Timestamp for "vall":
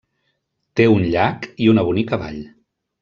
2.23-2.41